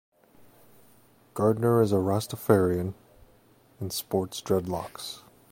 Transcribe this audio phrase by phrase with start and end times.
[1.35, 2.95] Gardner is a rastafarian
[3.79, 5.19] and sports dreadlocks.